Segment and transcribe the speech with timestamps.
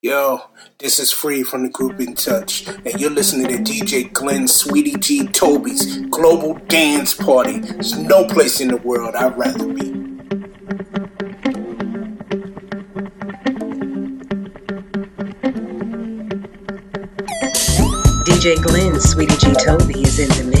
[0.00, 0.42] Yo,
[0.78, 4.94] this is Free from the group In Touch, and you're listening to DJ Glenn Sweety
[4.96, 7.58] G Toby's Global Dance Party.
[7.58, 9.90] There's no place in the world I'd rather be.
[18.22, 20.57] DJ Glenn Sweety G Toby is in the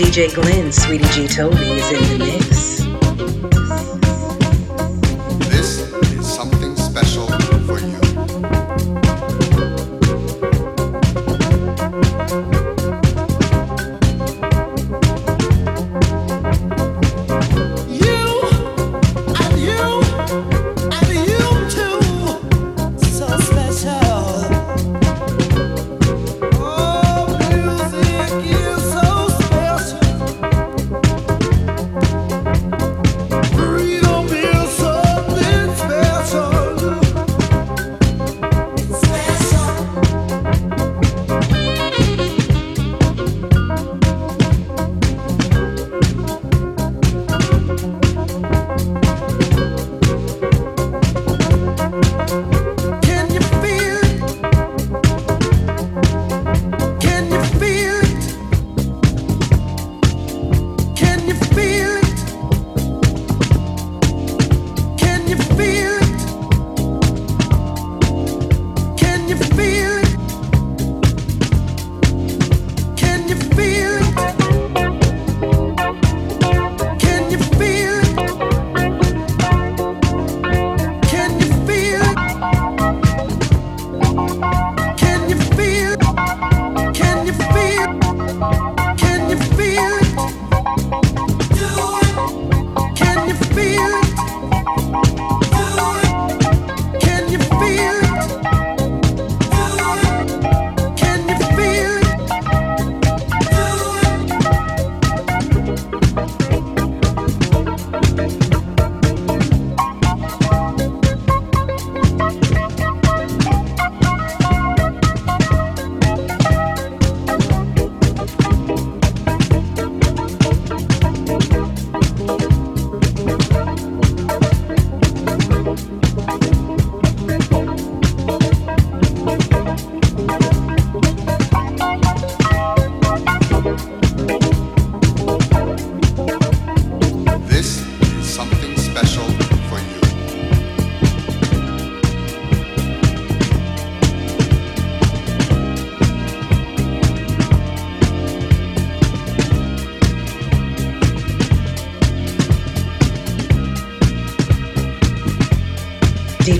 [0.00, 3.79] DJ Glenn Sweety G Toby is in the mix.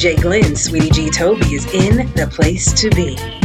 [0.01, 3.40] DJ Glenn, Sweety G Toby is in the place to be.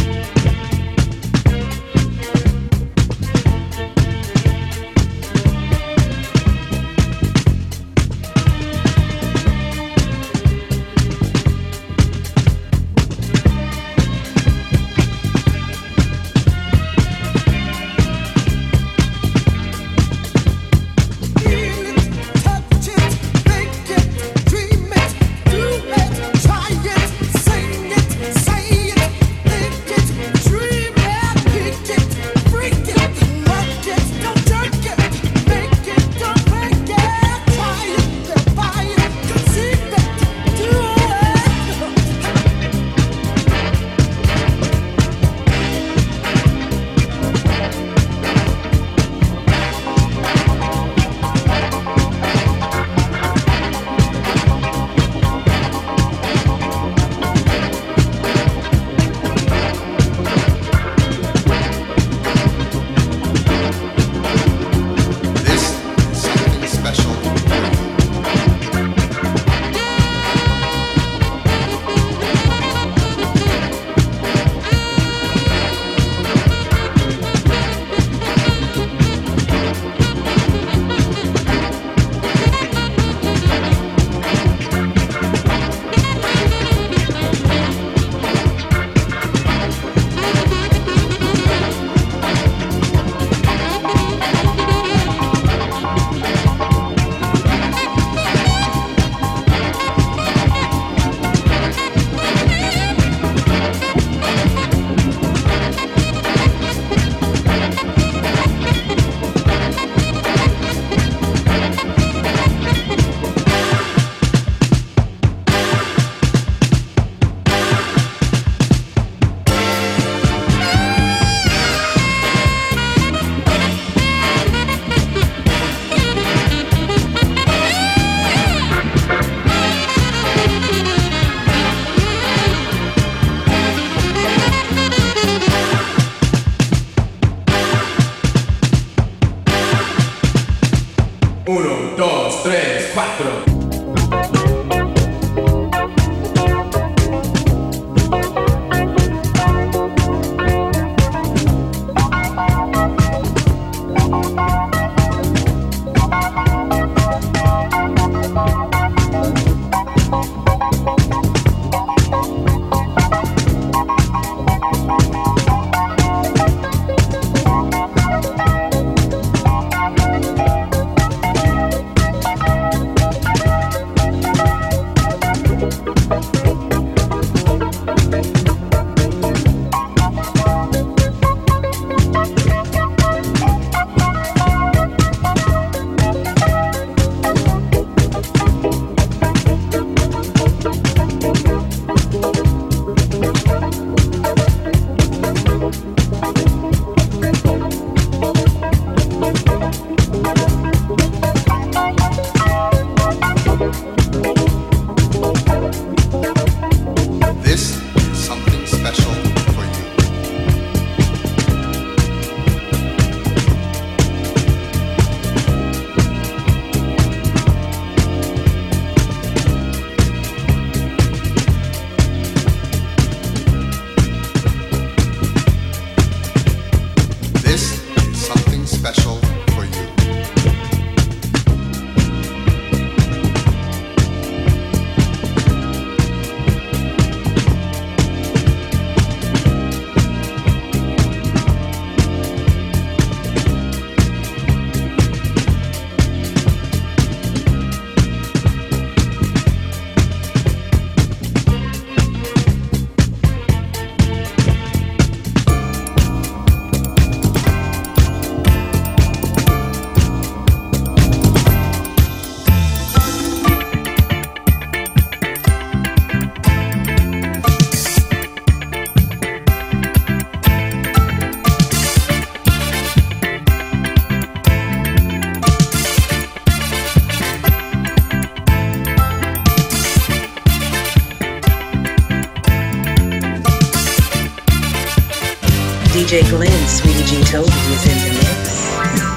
[286.05, 289.14] DJ Glenn, Sweety G Toby is in the mix.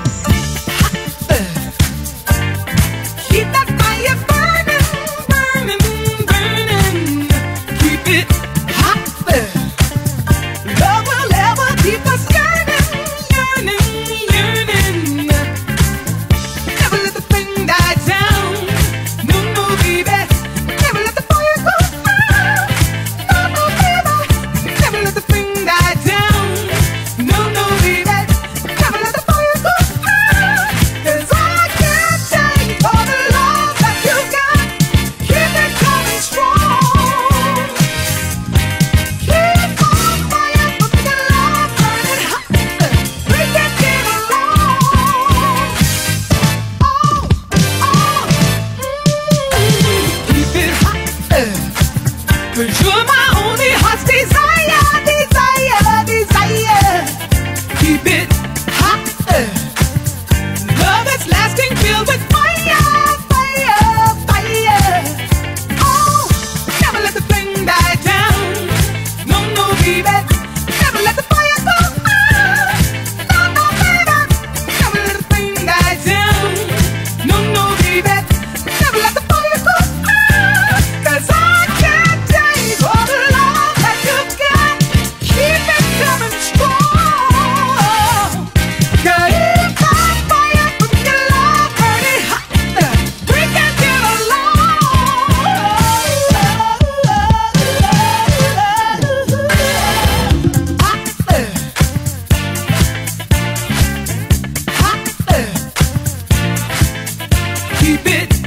[107.88, 108.37] DJ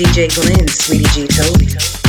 [0.00, 1.99] DJ Glenn, Sweety G Toby.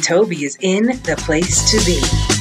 [0.00, 2.39] Toby is in the place to be.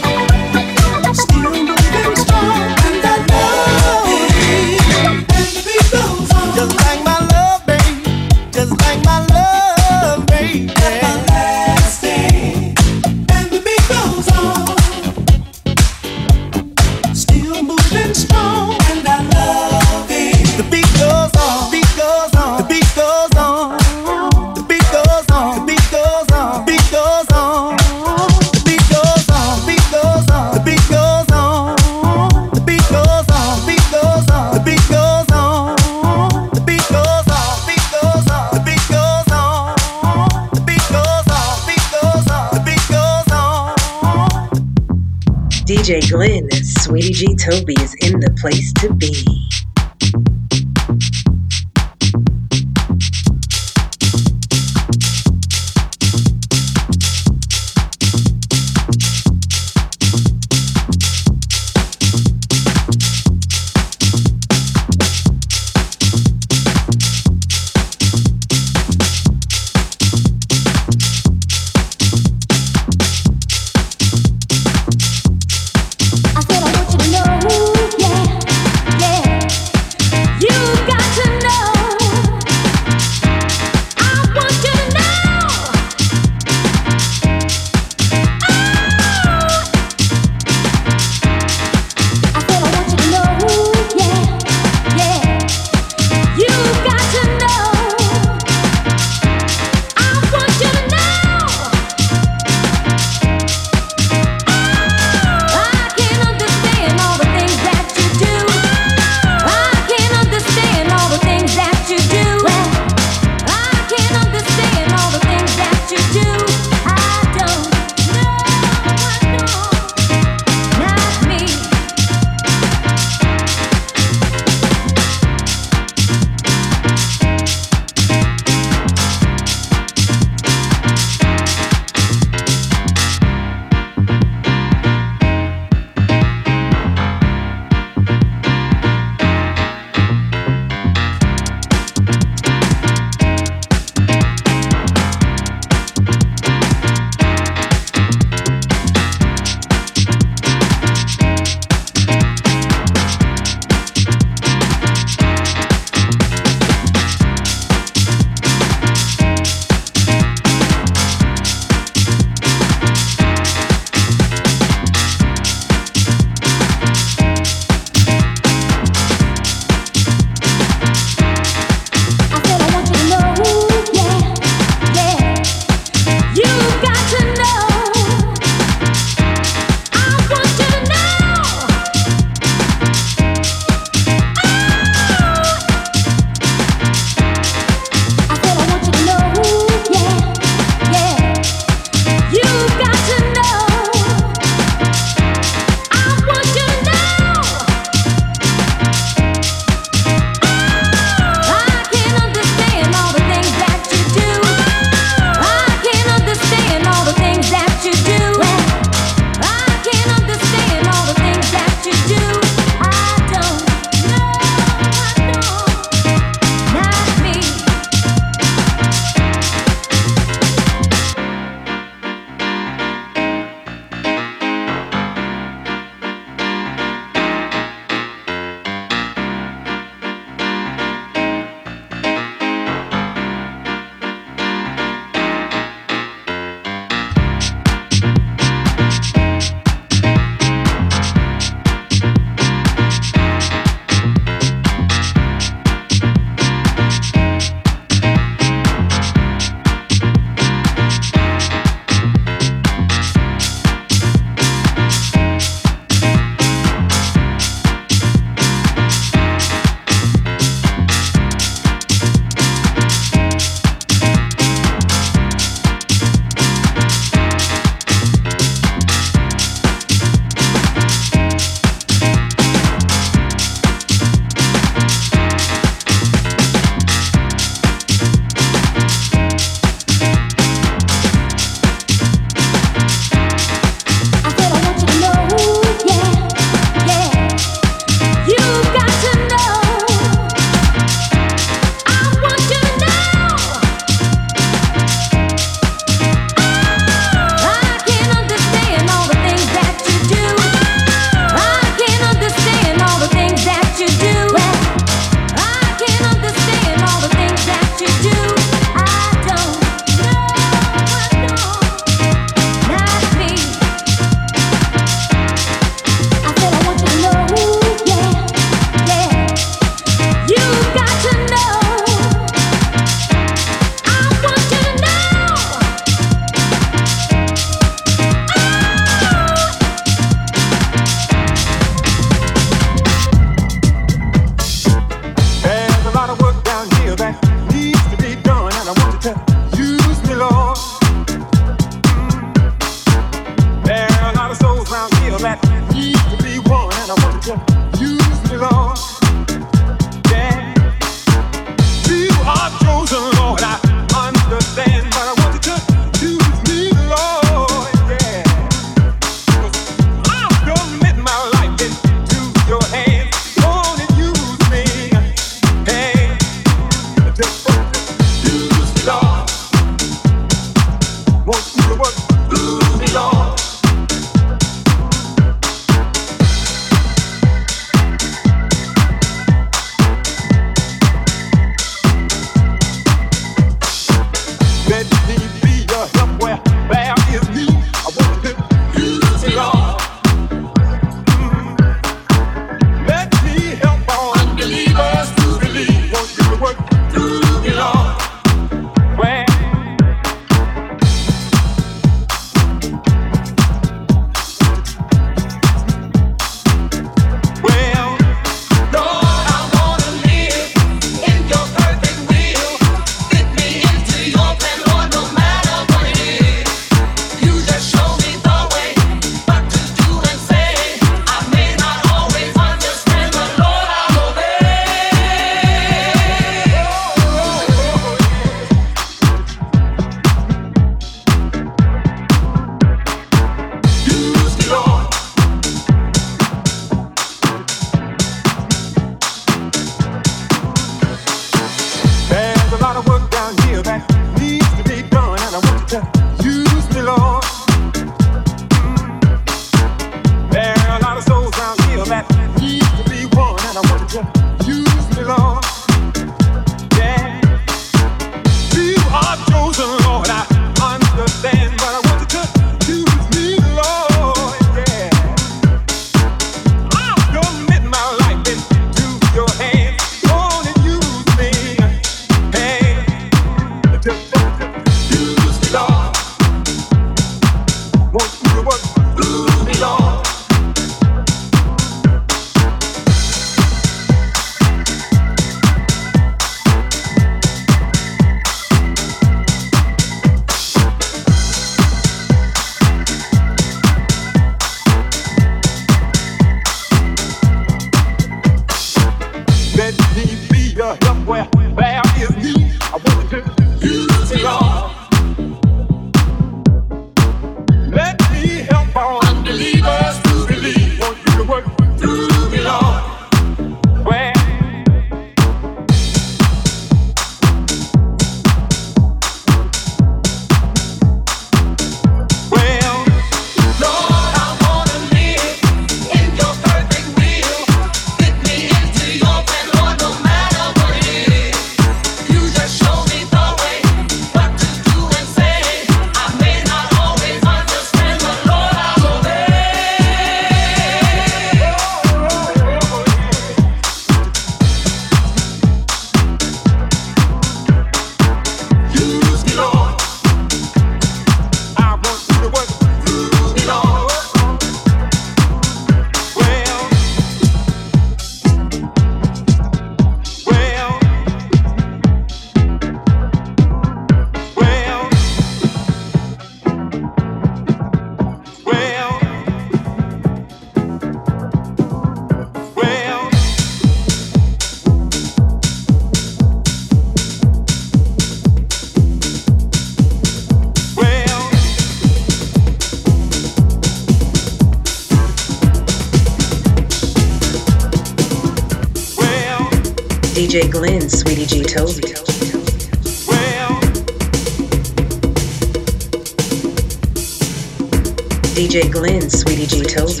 [598.56, 600.00] DJ Glenn, Sweety G Toby.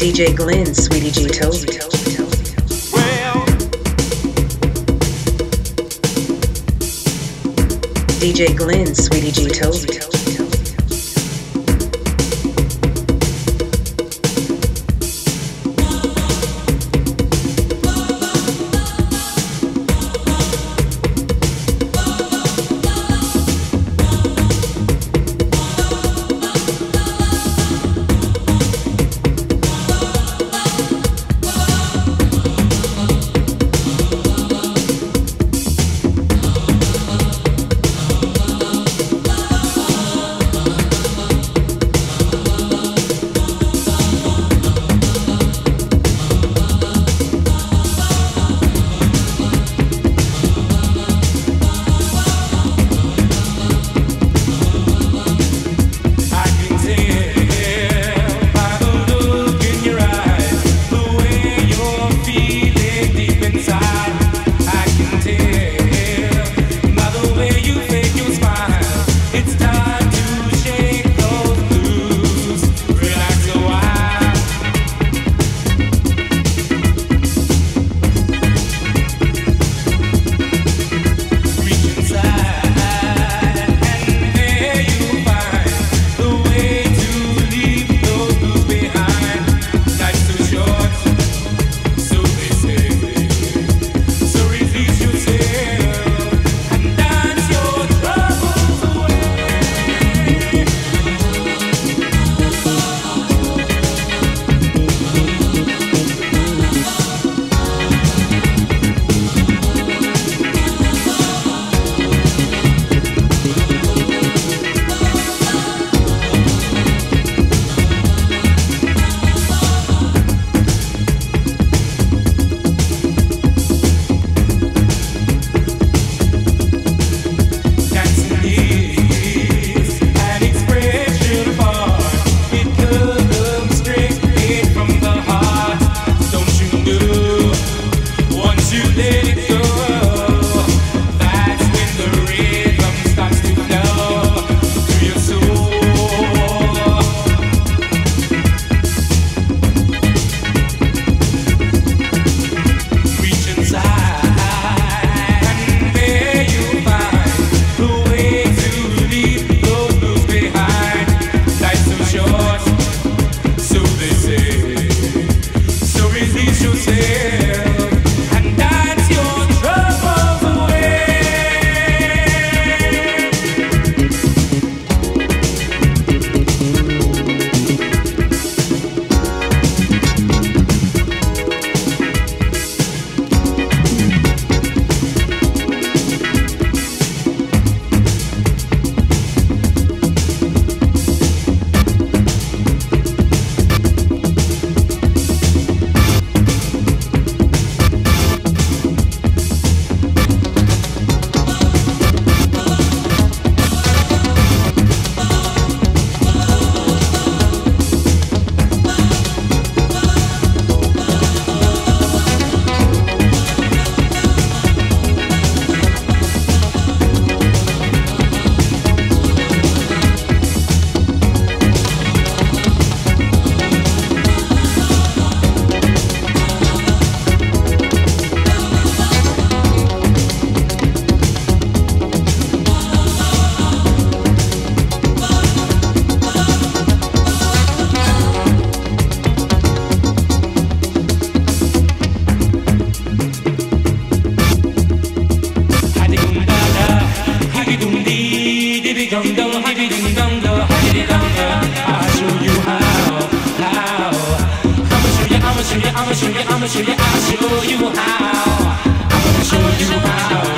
[0.00, 1.76] DJ Glenn, Sweety G Toby.
[8.18, 9.19] DJ Glenn, Sweety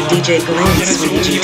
[0.08, 1.40] DJ Glenn, Sweety G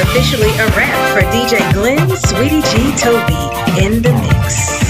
[0.00, 3.34] officially a wrap for DJ Glenn Sweety G Toby
[3.84, 4.80] in the mix.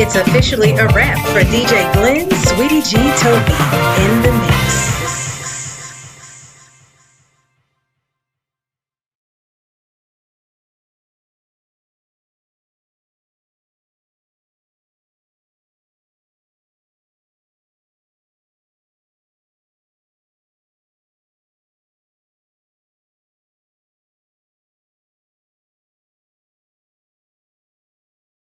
[0.00, 3.52] It's officially a wrap for DJ Glenn Sweety G Toby
[4.04, 4.89] in the mix.